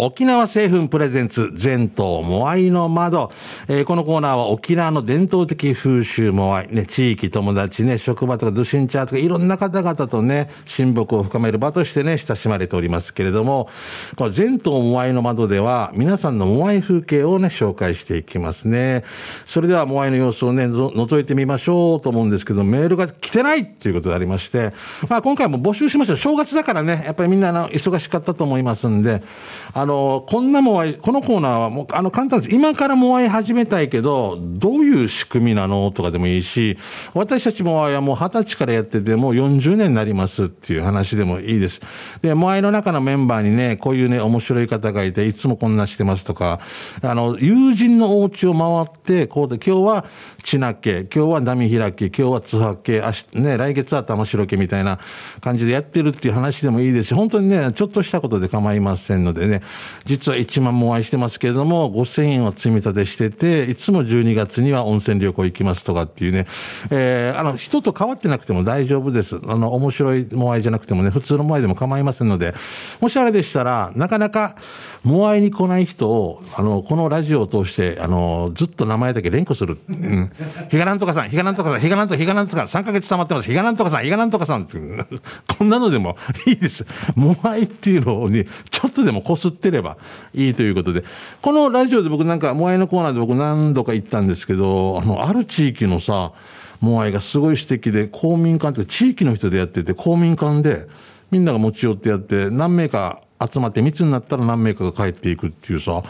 [0.00, 3.32] 沖縄製粉プレゼンツ全島モアイの窓、
[3.66, 13.68] えー、このコーナーは沖縄の伝統的風習モアイ、ね、地域友達ね、職場とかドゥシンチャーとかいろんな方々とね、親睦を深める場としてね、親しまれておりますけれども、
[14.14, 19.02] この全島モアイの窓では皆さんのモアイ風景をね、紹介していきますね。
[19.46, 24.72] それではモアイの様子をね、覗いてみましょうと思うんですけど、メールが来てないっていうことでありまして、
[25.08, 26.16] まあ今回も募集しました。
[26.16, 29.24] 正月だからね、やっぱりみんなの忙しかったと思いますんで、
[29.72, 32.54] あの、のこんなモアイ、このコーナーはもう、あの、簡単です。
[32.54, 36.78] 今からモアイ始めたいけど、どういう仕組みなのとかでもいいし、
[37.14, 41.80] 私たちモアイはもう20歳からやってて、もう40年になりますっていう話でもいいです。
[42.22, 46.60] で、モアイの中のメンバーにね、こういうね、面白い方がいて、いつもこんなしてますとか、
[47.02, 50.04] あの、友人のお家を回って、こうで、今日は
[50.44, 54.98] チナ家、今日は波開き、今日は津波家、明日、ね、来月は玉城家みたいな
[55.40, 59.62] 感じでやってるっていう話でもいいですし、本当にね、ちょっとしたことで構いませんのでね、
[60.04, 66.46] 実は1万もお会いしてますけれども、5000円を積み立てしてて、いつも12月には温泉旅行行きますとかっていうね、
[66.90, 69.38] えー、あの、人と変わってなくても大丈夫です。
[69.46, 72.54] あの、面白いもあいじゃなくてもね、普通のモアイでも構いませんので、
[73.00, 74.56] もしあれでしたら、なかなか、
[75.04, 79.78] モアイに来ない人を、あの、このラジオを通して、あの、ずっと名前だけ連呼する。
[79.88, 80.32] うん。
[80.70, 83.48] ひがなんとかさん、ひがなんとかさん、ひがなんとか、ひがなんとか、3ヶ月溜まってます。
[83.48, 84.78] ひがなんとかさん、ひがなんとかさんって、
[85.58, 86.84] こんなのでもいいです。
[87.14, 89.96] モアイっていうのに、ちょっとでもこすってれば
[90.34, 91.04] いいということで。
[91.42, 96.32] このラジオで僕なんか、モアイのコーナーで僕何度か行ったんですけど、あの、ある地域のさ、
[96.80, 100.86] モアイがすごい素敵で、公民館って地域の人でやってて、公民館で、
[101.30, 103.20] みんなが持ち寄ってやって、何名か
[103.50, 106.02] 集まって密になったら何名かが帰っていくっていうさ、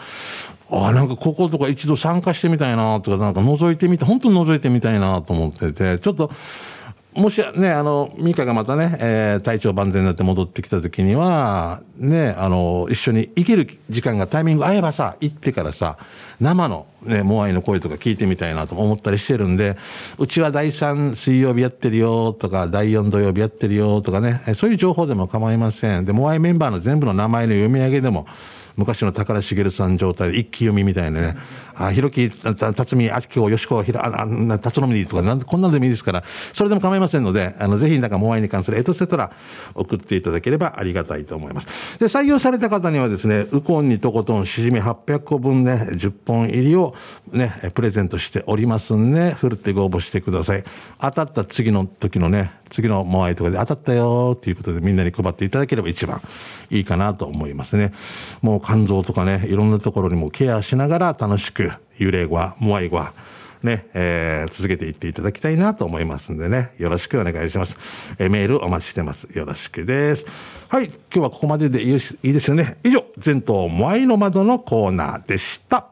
[0.71, 6.31] ああなんかこことか一度参加してみたいなとか、なんか覗いてみて、本当に覗いてみたいなと思ってて、ちょっと、
[7.13, 15.97] もしね、あの、ミカがまたね、えー、体調万全になって戻ってきた時には、ね、あの、一緒に生きる時間がタイミング合えばさ、行ってからさ、
[16.39, 19.75] 生のね、モアイの声とか聞いてみたいなと思ったりしてるんで、
[20.19, 26.05] うちは第3水曜日やってるよとか、第4土曜日やってるよとかね、そういう情報でも構いません。
[26.05, 28.27] で、モアイメンバーの全部の名前の読み上げでも、
[28.79, 31.35] 昔の宝茂さん状態で一気読みみたいなね、
[31.79, 39.31] あ、ひろき、辰巳、あきこ、よしこ、ひら、あ、あ、辰野みとか、なんこんなんでもいいですから、それでも構いませんので、あの、ぜひなんかモアイに関するエトセトラ
[39.75, 41.99] 送っていただければありがたいと思います。
[41.99, 46.93] で、採用された方にはですね、ウコンにとことんしじみ800個分ね、10本入りを
[47.31, 50.63] ね、プレゼントしておりますんで、ふるってご応募してください。
[50.99, 56.21] 当たった次の時のね、次のモアイとかで当たったよっていうことでみんなに配っていただければ一番
[56.69, 57.91] いいかなと思いますね。
[58.41, 61.68] もう肝臓とかね、いろんなところにもケアしながら楽しく
[61.99, 63.03] 幽霊語、モアイ語、
[63.63, 67.75] ね、えー、続けていっていただきたいなと思いますんでね、よろしくお願いします。
[68.17, 69.27] えー、メールお待ちしてます。
[69.33, 70.25] よろしくです。
[70.69, 72.77] はい、今日はここまででいいですよね。
[72.83, 75.89] 以上、全島モアイの窓のコーナーでした。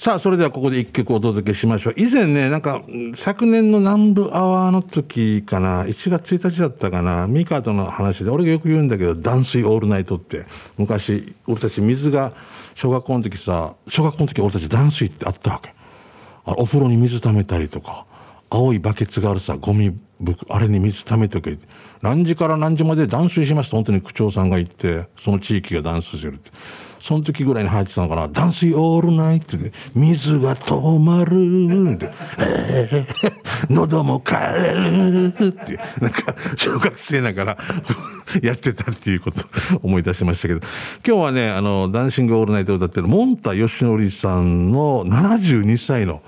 [0.00, 1.94] さあ、それではここで一曲お届けしましょう。
[1.96, 2.82] 以前ね、なんか、
[3.16, 10.46] 昨年の南部アワーの時かな、1月1日だったかな、ミカとの話で、俺がよく言うんだけど、断水オールナイトって、
[10.76, 12.32] 昔、俺たち水が、
[12.78, 15.74] 小学校の時さ、小学校の時俺たち断水ってあったわけ。
[16.44, 18.06] あお風呂に水溜めたりとか、
[18.50, 21.58] 青いバケツがあるさ、ゴミ袋、あれに水溜めておけ。
[22.02, 26.52] 何時から何時まで断水しますと本当に区長さんが言って、その地域が断水するって。
[27.00, 37.58] その時ぐらいに入ってたのかな、断水オールナイトで、水が止まるって、えー、喉も枯れるって、なんか、小学生ながら
[38.42, 39.44] やってたっていうこと
[39.82, 40.60] 思い出しましたけど、
[41.06, 46.22] 今日はね、あの、ダンシングオールナイトを歌ってる、もんたよしのりさんの72歳の、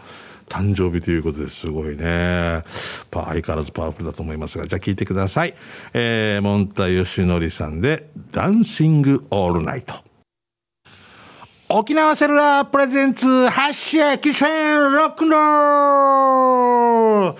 [0.51, 2.65] 誕生日ということですごいね。
[3.13, 5.55] 相変わらずパワフルだと思いますが、じゃあ聞いてください。
[5.95, 10.10] えー、もんたよしのりさんで、ダンシングオールナイト。
[11.73, 17.37] 沖縄セルラープレゼンツ発射汽船ロックンロー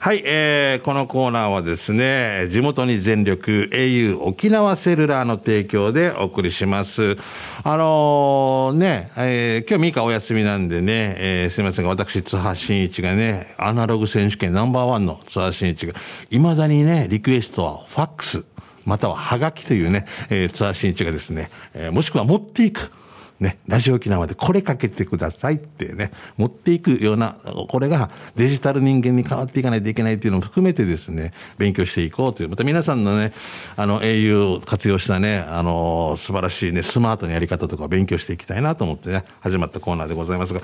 [0.00, 7.18] はい、えー、このコーナーはですね、地元に全力 au 沖縄セルラーの提供でお送りします。
[7.64, 15.92] あのー、ね、えー、今日ミカお休みなんでね、えー、すみませんが、私、津波真一がね、アナログ選手権ナンバーワンの津波真一が、
[16.30, 18.42] 未だにね、リクエストはファックス、
[18.86, 22.90] またはハガキというね、えー、津波真一がですね、えー、もしくは持っていく。
[23.38, 27.36] ね、ラジオ沖縄でこれかけてくださいってね、持っていくような、
[27.68, 33.32] これがデジタル人間に変わっていかないといけないっていうのも含めてですね、勉強していこうという、また皆さんのね、
[33.76, 40.60] あの、au を活用したね、あの、素晴らしいね、スマートなやり方とかを勉強していきたいなと思ってね、始まったコーナーでございますが、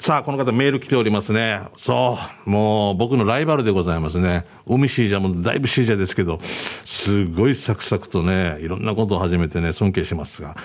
[0.00, 1.60] さあ、この方メール来ておりますね。
[1.76, 4.44] そう、もう僕のライバルでございますね。
[4.66, 6.40] 海シージャもだいぶシージャですけど、
[6.84, 10.56] すごいサクサクとね、いろんなことを始めてね、尊敬しますが、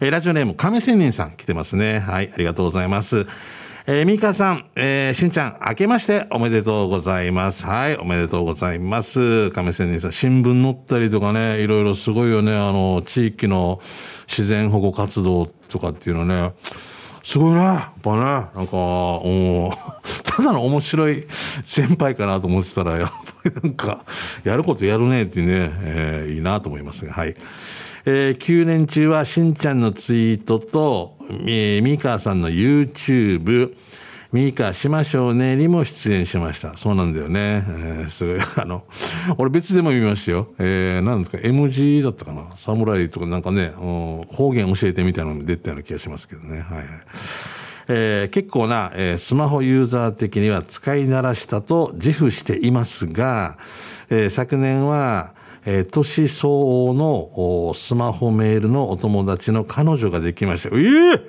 [0.00, 1.98] え、ラジオネーム、亀仙人さん来てますね。
[1.98, 3.26] はい、ありがとうございます。
[3.86, 7.64] えー、ミカさん、えー、しんちゃん、明けましておめでとうございます。
[7.64, 9.50] はい、おめでとうございます。
[9.50, 13.80] 亀仙人さん、新聞載ったりとかね、いろいろすごいよね、あの、地域の
[14.28, 16.52] 自然保護活動とかっていうのね、
[17.22, 19.72] すごいな、やっぱね、なんか、お
[20.24, 21.26] ただの面白い
[21.64, 23.10] 先輩かなと思ってたら、やっ
[23.42, 24.04] ぱりなんか、
[24.44, 27.34] やることやるねってね、えー、いいなと思いますが、はい。
[28.06, 33.74] えー、9年中はしんちゃんのツイートと、えー、ミカさんの YouTube、
[34.32, 36.76] ミーカーしましょうねにも出演しました。
[36.78, 37.64] そうなんだよね。
[37.68, 38.40] えー、すごい。
[38.56, 38.84] あの、
[39.36, 40.48] 俺別でも見ましたよ。
[40.58, 42.44] えー、なんですか、MG だったかな？
[42.56, 46.60] 侍とかなんかね、方言教えてみたいなのも出たような気がしますけどね。
[46.60, 46.86] はいはい。
[47.88, 53.58] えー、結構な、えー、スマホユーザー的には使い慣らしたと自負していますが、
[54.10, 55.34] えー、昨年は、
[55.66, 60.70] えー、年相応のスマホメールのお友達の彼女ができました。
[60.70, 61.22] えー、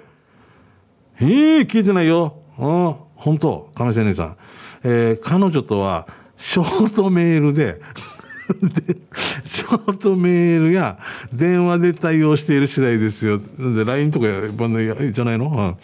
[1.19, 2.37] えー、聞いてないよ。
[2.57, 4.37] うん、本当、亀仙人さん。
[4.83, 7.79] えー、彼女とは、ショートメールで
[8.59, 8.97] で、
[9.45, 10.97] ショートメールや
[11.31, 13.39] 電話で対応している次第ですよ。
[13.39, 15.75] で、LINE とかじゃないの、うん、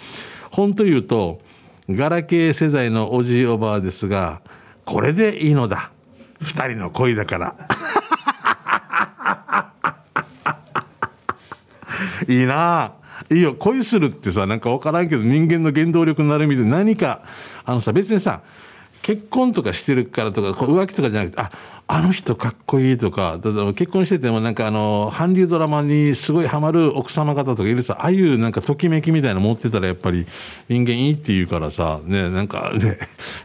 [0.52, 1.42] 本当言うと、
[1.90, 4.42] ガラケー世代のおじいおばあですが、
[4.86, 5.92] これでいいのだ。
[6.42, 7.56] 二人の恋だから。
[12.28, 12.93] いいな。
[13.32, 17.22] いいよ、恋するってさ、なんか分からんけど、人間の原動力になる意味で何か、
[17.65, 18.41] あのさ、別にさ、
[19.08, 21.50] 結婚とかしてるからとか、浮気とかじゃなくて、あ、
[21.88, 30.28] あの人かっこいいとか、だ結婚しててもなんかあの、韓流ドラマにすごいハマる奥様方とかいるさ、ああいうなんかときめきみたいな持ってたらやっぱり
[30.67, 33.00] 人間いいって言うからさ、ね、なんか ね、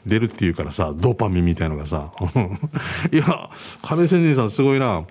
[0.05, 2.11] 出るって言うからさ、ドーパミンみたいのがさ、
[3.12, 3.48] いや、
[3.83, 5.05] 亀仙人さんすごいな、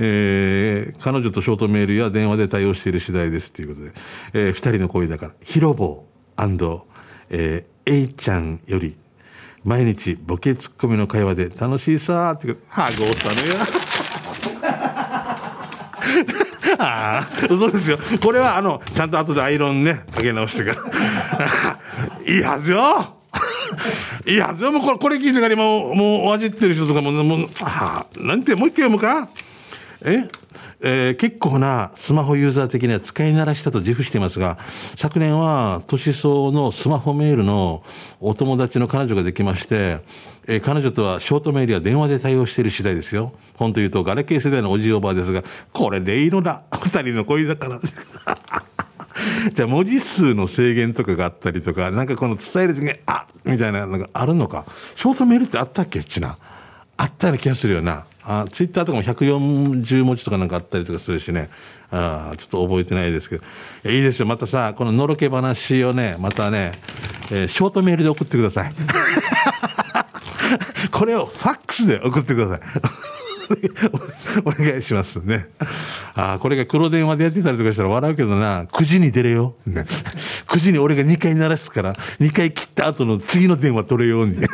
[0.00, 3.92] えー、彼女とショートメールや電話で対応している次第ですっていうことで、
[4.32, 6.06] えー、二人の恋だから、広坊
[7.34, 8.96] えー、A ちゃんより
[9.64, 13.54] 毎日ボケツッコミの会話で楽しいさーってはごったのよ
[16.78, 17.98] ああ嘘ですよ。
[18.22, 20.80] これはあのちゃんと後でアイロンねかけ直してか
[21.38, 21.78] ら。
[22.32, 23.16] いいはずよ。
[24.26, 24.72] いいはずよ。
[24.72, 29.28] もうこれこれ聞いてからもうもうお味ってる人とかももうああなんてもう一回読むか？
[30.04, 30.24] え？
[30.84, 34.58] えー、結構なスマホユーザー的には使い慣らしたと自負していますが、
[34.96, 37.84] 昨年は年相応のスマホメールの
[38.20, 40.00] お友達の彼女ができまして、
[40.48, 43.32] えー、彼女とはショートメールや電話で対応している次第ですよ。
[43.54, 46.62] 本当言うと、ガラケー世代のおじいおばあですが、これでいいのだ。
[46.72, 47.80] 二人の恋だから。
[49.54, 54.64] じゃあ文字数の制限とかがあったりとか、なんかこの伝える時に、あみたいなのがあるのか。
[54.96, 56.02] ショートメールってあったっけ？
[56.02, 56.38] ちな。
[56.96, 58.04] あったような気がするよな。
[58.24, 61.48] あツイッターとかも140文字とかなんかあったりとかするしね。
[61.90, 63.44] ああ、ちょっと覚えてないですけど。
[63.90, 64.26] いいいですよ。
[64.26, 66.72] またさ、こののろけ話をね、またね、
[67.30, 68.70] えーショートメールで送ってください。
[70.90, 72.60] これをファックスで送ってください。
[74.44, 75.48] お願いしますね。
[76.14, 79.54] ああ、これが黒電話でやってたりとかしたら笑うけどな、9時に出れよ。
[79.66, 79.84] ね、
[80.46, 84.38] 9時に俺が2回鳴らすから、2回切った後の次の電話取れように。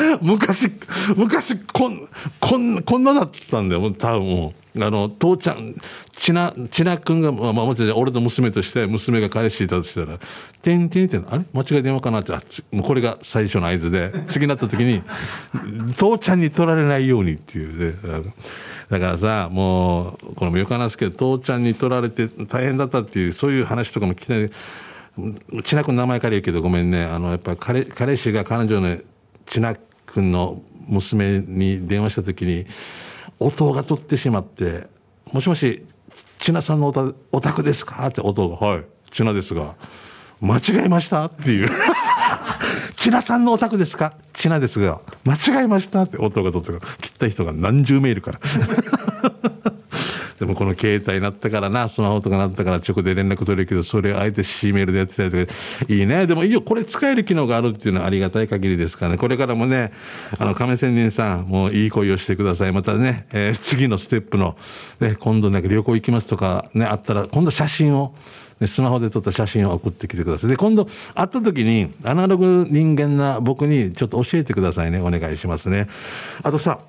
[0.22, 0.70] 昔、
[1.16, 2.08] 昔、こん、
[2.40, 4.84] こん、こんなだったんだよ、多分もう。
[4.84, 5.74] あの、父ちゃん、
[6.16, 10.18] ちな、ちなくんが、まあ、もちろん俺の娘として、娘が彼氏いたとしたら、
[10.62, 11.44] てんてんてん、あれ？
[11.52, 15.02] 間違い電話かなって、あもうこれが最初の合図で、次になった時に、
[15.98, 17.98] 父ちゃんに取られないようにっていうね。
[18.04, 18.24] あの
[18.90, 24.50] だからさ、もう、これもよく話すけど、父ちゃんに取られて大変だったっていう、そういう話とかも聞きたい。
[25.64, 27.04] ちなくん名前借りるけどごめんね。
[27.04, 28.96] あの、やっぱり彼、彼氏が彼女の
[29.50, 29.74] ちな
[30.14, 32.66] 君の娘に電話した時に、
[33.38, 34.86] 音が取ってしまって、
[35.32, 35.84] もしもし、
[36.38, 38.06] 千奈さんのおたお宅ですか？
[38.06, 39.74] って音が、はい、千奈ですが、
[40.40, 41.26] 間違えました？
[41.26, 41.70] っていう。
[42.96, 44.14] 千奈さんのお宅ですか？
[44.32, 46.02] 千奈ですが、間違えました？
[46.02, 48.40] って音が取ってから、切った人が何十メールから。
[50.40, 55.52] でもこの携帯になったからな、スマホとかなったから直で連絡取れるけど、それをあえて C メールでやってたりとか、
[55.86, 56.26] いいね。
[56.26, 59.18] でもいいよ、これ使える機能があるっていうのはありがたい限りですからね。
[59.18, 59.92] これからもね、
[60.38, 62.72] あの、亀仙人さん、もういい恋をしてください。
[62.72, 64.56] またね、えー次のステップの、
[64.98, 68.14] ね、今度なんか旅行行きますとかね、あったら、今度写真を、
[68.66, 70.50] スマホで撮った写真を送ってきてください。
[70.50, 75.00] で、今度会った時に、アナログ人間な僕にちょっと教えてくださいね。
[75.00, 75.86] お願いしますね。
[76.42, 76.80] あとさ、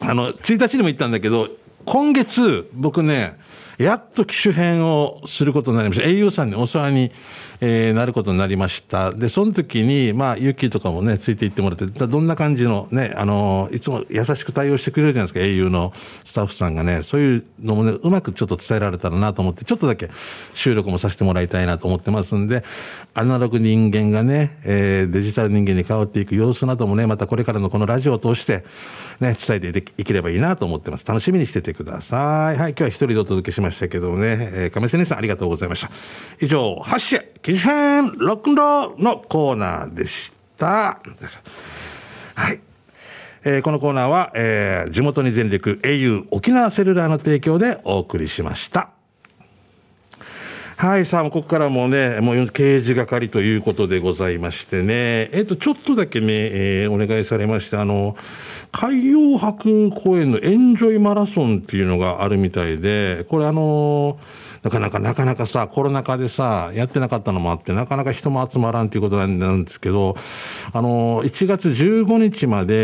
[0.00, 1.48] あの、1日にも言ったんだけど、
[1.84, 3.38] 今月、僕ね、
[3.78, 6.06] やっと機種編をすることになりました。
[6.06, 7.12] au さんにお世話に、
[7.60, 9.10] えーなることになりました。
[9.10, 15.92] で、その時に、まあ、ユキとかもね、ついていってもらって、どんな感じのね、あのいつも優しく対応してくれるじゃないですか、au の
[16.24, 20.10] スタッフさんがね、そういうのもね、うまくちょっと伝えられたらなと思って、ちょっとだけ
[20.54, 22.64] 収録もさせてもらいたいなと思ってますんで、
[23.14, 28.64] アナログ人間がね、えーデジタル人間に変わっていく様子などもね、またこれからのこのラジオを通して、
[29.20, 31.06] ね、伝えていければいいなと思ってます。
[31.06, 32.58] 楽しみにしててください。
[32.58, 35.90] はい、今日は一人でお届けしましたけどね、えー、亀仙人さんありがとうございました。
[36.40, 41.00] 以上、ハッシュ、キジ編ロックンローのコーナーでした。
[42.34, 42.60] はい。
[43.44, 48.90] えーこのコーナーは、えー地元に全力 au 沖縄セルラーの提供でお送りしました。
[50.76, 58.18] はい、さあ、ここからもね、もう刑事係ということでございましてね、えっ、と、ちょっとだけね、えーお願いされまして、あの、
[58.70, 64.18] 海洋博公園のエンジョイマラソンっていうのがあるみたいで、これあの
[64.62, 70.16] なかなかなかなかさ、コロナ禍でさ、やってなかったのもあって、なかなか人も集まらんということなんですけど、
[70.72, 72.74] あの、1月15日まで、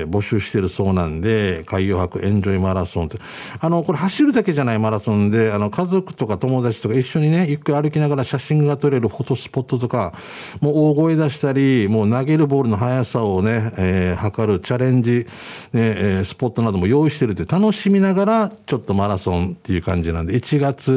[0.00, 3.18] えー募集してるそうなんで、海洋博エンジョイマラソンって、
[3.60, 10.12] あの、これ走るだけじゃないマラソンで、あの、家族とか友達とか一緒にね、ゆっくり歩きながら写真が撮れるフォトスポットとか、
[10.60, 15.26] もう大声出したり、もう投げるボールの速さをね、えー測るチャレンジ、ね、
[15.74, 20.89] えスポットなども用意してるって楽しみながら、ちょっとマラソンっていう感じなんで、1月、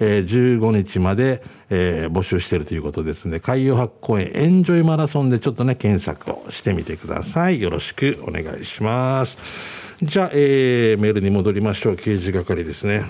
[0.00, 3.40] え15日まで、えー募集しているということですね。
[3.40, 7.60] 海洋博公園エンジョイマラソンでちょっとね、検索をしてみてください。
[7.60, 9.38] よろしくお願いします。
[10.02, 11.96] じゃあ、えーメールに戻りましょう。
[11.96, 13.06] 刑事係ですね。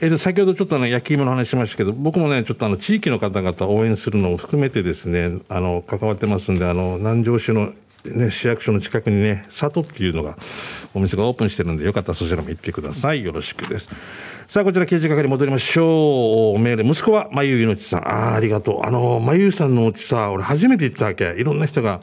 [0.00, 7.72] えー、先ほどちょっとあの焼き芋の話しましたけど、僕もね、ちょっとあの地域の方々を応援するのを含めてですね、あの、関わってますんで、あの、南城市の
[8.04, 10.36] ね、市役所の近くにね、里っていうのが、
[10.94, 13.24] お店がオープンしてるんで、よかったらそちらも行ってください。
[13.24, 13.88] よろしくです。
[14.46, 16.58] さあ、こちら刑事係戻りましょう。
[16.58, 18.08] メール、息子は、まゆゆのちさん。
[18.08, 18.86] ああ、ありがとう。
[18.86, 21.34] あの、まゆさんのお家さ、俺初めて行ったわけ。
[21.36, 22.00] いろんな人が行っ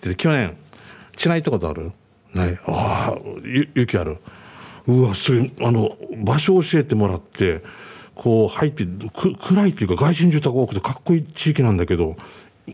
[0.00, 0.56] てて、去年、
[1.16, 1.92] ちないったことある？
[2.34, 2.58] ない。
[2.66, 4.18] ああ、ゆ、ゆきある。
[4.86, 7.62] うわ、そうい、あの、場所教えてもらって、
[8.14, 12.16] こう入って、く暗いっていうか外人住宅多くてかっこいい地域なんだけど、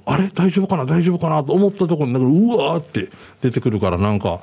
[0.05, 0.31] あれ？
[0.35, 0.85] 大丈夫かな？
[0.87, 1.45] 大丈夫かな？
[1.45, 3.11] と思ったところに、なんかうわーって
[3.43, 4.41] 出てくるから、なんか、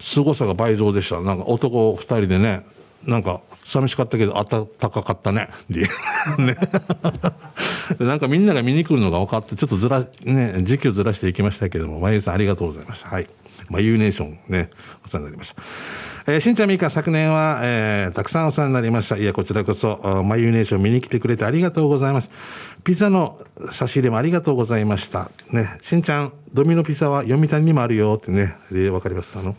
[0.00, 1.20] 凄さが倍増でした。
[1.20, 2.64] なんか男二人でね、
[3.04, 5.48] なんか、寂しかったけど、暖かかったね。
[5.68, 6.56] ね。
[7.98, 13.08] なんかみんなが見に来るのが分かって、ちょっとずら、ね、時期をずらしていきましたけども、まゆさんありがとうございました。
[13.08, 13.28] はい。
[13.68, 14.70] まゆネーションね、
[15.04, 15.62] お世話になりました。
[16.30, 19.16] えーしんちゃんみか昨年は、えーたくさんお世話になりました。
[19.16, 22.30] いや、こちらこそ、マユネーション見に来てくれてありがとうございます。
[22.84, 23.40] ピザの
[23.72, 25.30] 差し入れもありがとうございました。
[25.50, 29.38] ね、しんちゃん、ドミノピザは読谷にもあるよってね、で、わかります。
[29.38, 29.56] あの、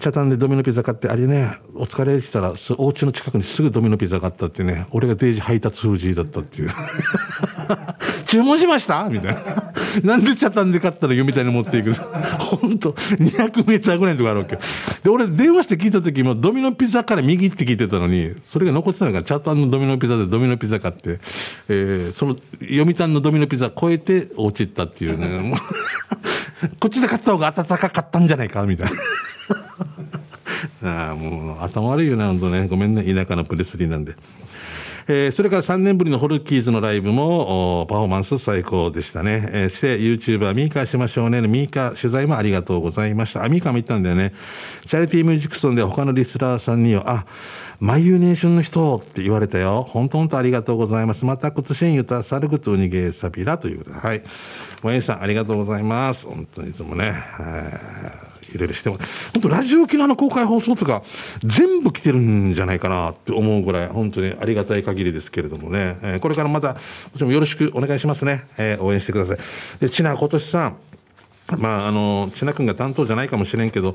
[0.00, 6.70] 茶炭でドミノピザ買って、あれね、お疲れしたら、お家の近くにすぐドミノピザ買ったってね、俺がデイジ配達封じだったっていう。
[8.26, 9.08] 注文しました？
[9.10, 9.42] みたいな。
[10.02, 14.56] なんで茶炭で買ったら読みたいに持っていく本当200メーターぐらいのとこあるわけ。
[15.02, 21.20] で、俺電話して聞いた時もドミノピザから右って聞いてたのに、それが残ってたのが茶炭のドミノピザでドミノピザ買って、
[21.68, 25.54] えー、その読谷のドミノピザ超えて落ちたっていうね。
[26.80, 28.62] こっちで買った方が暖かかったんじゃないか？
[28.64, 28.92] みたいな。
[30.82, 32.66] ああ、もう頭悪いよな、本当ね。
[32.68, 34.14] ごめんね、田舎のプレスリーなんで。
[35.08, 39.48] えー、それから3年ぶりのホルキーズのライブも、パフォーマンス最高でしたね。
[39.52, 41.40] えー、して、YouTuber ミーカーしましょうね。
[41.42, 43.44] ミーカー取材もありがとうございました。
[43.44, 44.32] あ、ミーカーも行ったんだよね。
[44.86, 47.26] チャリティーミュージックソンで他のリスナーさんには、あ、
[47.80, 49.84] マユーネーションの人って言われたよ。
[49.90, 51.24] 本当本当ありがとうございます。
[51.24, 54.22] また、靴シンユタ、サルグツウニゲーサビラということで、はい。
[54.82, 56.26] もえさん、ありがとうございます。
[56.26, 57.10] 本当にいつもね。
[57.10, 58.98] はいいろいろしても、
[59.34, 61.02] 本当ラジオ沖縄の公開放送とか、
[61.44, 66.78] 全部来てるんじゃないかなって思うぐらい、本当にありがたい限りですけれどもね、えー、これからまた、も
[67.16, 68.44] ちろんよろしくお願いしますね。
[68.58, 69.38] えー、応援してください。
[69.80, 70.76] で、ちな、今年さん、
[71.58, 73.94] まあ、あの、千奈君が担当じゃないかもしれんけど、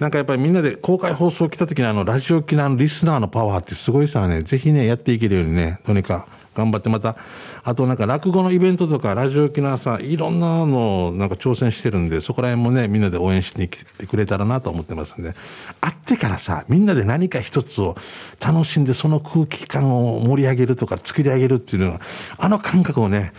[0.00, 6.26] なんかやっぱりみんなで公開放送来た時にあの、ラジオ沖縄のリスナーのパワーってすごいさね、ぜひね、やっていけるようにね、とにか
[6.58, 7.16] 頑張ってまた、
[7.62, 15.34] あとなんか落語のイベントとか、ラジオ沖縄さん、いろんなのなんか挑戦してるんで、そこら辺もね、みんなで応援しに来てくれたらなと思ってますんで、
[15.80, 17.96] 会ってからさ、みんなで何か一つを
[18.40, 22.00] 楽しんで、その空気感を盛り上げるとか作り上げるっていうのは、
[22.38, 23.32] あの感覚をね、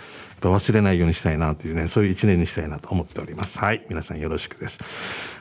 [0.48, 3.60] 忘れないようにしたいなというね、そういう一年にしたいなと思っております。
[3.60, 3.86] はい。
[3.90, 4.80] 皆さんよろしくです。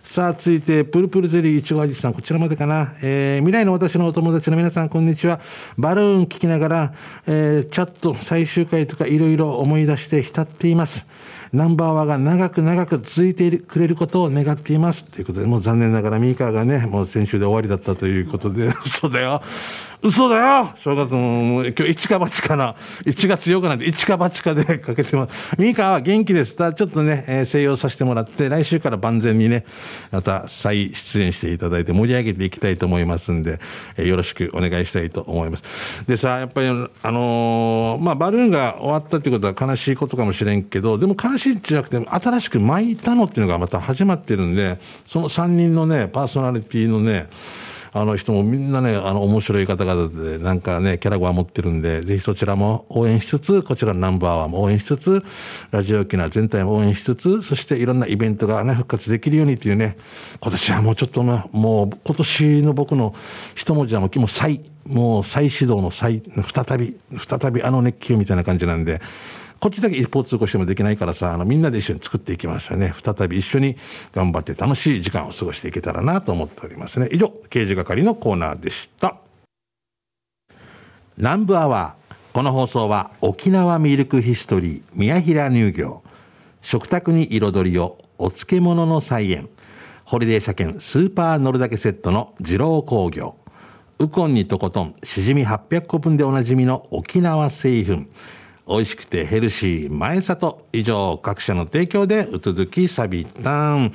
[0.03, 2.94] さあ、続いて、プルプルゼリーいちご味さん、こちらまでかな。
[3.03, 5.40] えー、未来の私のお友達の皆さん、こんにちは。
[5.76, 6.94] バルーン聞きながら、
[7.26, 11.07] えー、チャット最終回とかいろいろ思い出して浸っています。
[11.53, 15.05] ナンバーワンが長く長く続いてくれることを願っています。
[15.05, 19.42] ということで、もう残念ながらミーカーがね、もう先週で終わりだったということで、 嘘だよ。
[20.01, 22.76] 嘘だよ正月も、今日一か八かな。
[23.05, 25.61] 1月8日なんで一か八かでかけてます。
[25.61, 26.55] ミカは元気です。
[26.55, 29.64] ただちょっとね、静養させてもらって、来週から万全にね、
[30.12, 33.59] また再出演していただいて盛り上げていきたいと思いますんで、
[33.96, 35.64] よろしくお願いしたいと思います。
[36.07, 44.78] でさ、やっぱり、あのー、まあ、バルーンが終わったってことは悲しいことかもしれんけど、でも悲しいんじゃなくて、新しく巻いたのっていうのがまた始まってるんで、
[45.09, 47.28] その3人のね、パーソナリティのね、
[47.93, 55.24] あの人もみんなね、あの、面白い方々で、なんかね、キャラが持ってるんで、ぜひそちらも応援しつつ、こちらのナンバーワンも応援しつつ、
[55.70, 59.97] ラジオ沖縄全体も応援しつつ、そしていろんなイベントがね、復活できるようにっていうね、
[60.41, 63.14] 今年はもうちょっとね、もう今年の僕の
[63.55, 66.22] 一文字はもう再、もう再始動の再、
[66.55, 66.97] 再び、
[67.28, 69.01] 再びあの熱気みたいな感じなんで、
[69.61, 72.94] こっちだけ一方通行してもできないからさ、あの、みんなで一緒に作っていきましたね。
[73.04, 73.76] 再び一緒に
[74.14, 77.09] 頑張って楽しい時間を過ごしていけたらなと思っておりますね。
[77.11, 79.16] 以上、刑事係のコーナーでした。
[81.16, 82.09] 南部アワー。
[82.38, 86.04] この放送は沖縄ミルクヒストリー宮平乳業
[86.62, 89.48] 食卓に彩りをお漬物の菜園
[90.04, 93.34] ホリデー車検スーパー乗るだけセットの二郎工業
[93.98, 98.06] ウコンにとことんしじみ800個分でおなじみの沖縄製粉
[98.68, 100.66] 美味しくてヘルシー前里。
[100.72, 103.92] 以上各社の提供でうつづきサビタン。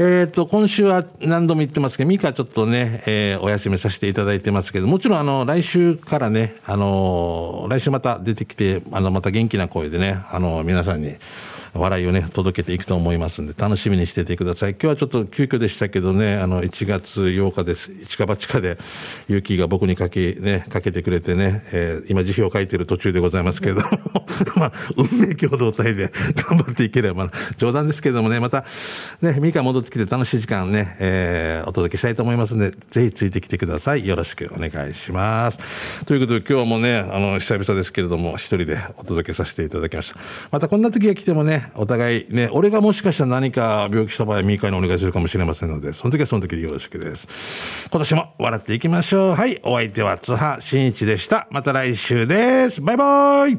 [0.00, 11.16] えっ、ー、と、今週は何度も言ってますけど、ミカちょっとね、えー、お休みさせていただいてますけど、もちろんあの、来週からね、あの、来週また出てきて、あの、また元気な声でね、あの、皆さんに、
[11.74, 14.72] 笑いをね、届けていくと思いますんで、楽しみにしててください。
[14.72, 17.90] 今日はちょっと急遽でしたけどね、あの、1月8日です。
[18.02, 18.78] 一か八かで、
[19.28, 23.88] ゆきが僕にかけ、ね、かけてくれてね、えー、今辞表を書いてる途中でございますけれども、
[24.56, 28.64] まあ、運命共同体で 頑張っていければ、冗談ですけれどもね、また、
[29.22, 34.06] ね、ミカ戻ってきて楽しい時間ね、えー、お届けしたいと思いますんで、ぜひついてきてください。
[34.06, 35.58] よろしくお願いします。
[36.06, 40.18] ということで、今日もね、あの、久々ですけれども、一人でお届けさせていただきました。
[40.50, 47.28] またこんな時が来てもね、お互いね、俺がもしかしたら何か病気した場合、ミカにお願いするかもしれませんので、その時はその時でよろしくです。
[47.90, 49.34] 今年も笑っていきましょう。
[49.34, 51.48] はい、お相手は津波真一でした。
[51.50, 52.80] また来週です。
[52.80, 53.56] バイバイ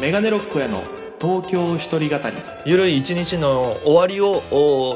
[0.00, 0.82] メガネロックへの
[1.20, 2.36] 東京一人語り
[2.66, 4.42] ゆるい一日の終わりを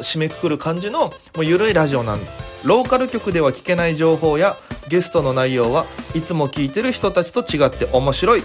[0.03, 2.21] 締めくくる感じのもうゆるいラジオなん
[2.65, 4.57] ローカル局では聞けない情報や
[4.91, 8.43] ゲストの内容はいつも聞いてる人たちと違って面白い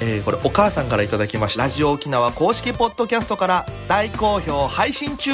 [0.00, 1.62] えー、これお母さんからいただきました。
[1.62, 5.32] ラジオ沖縄公式ポッドキャストから大好評配信中。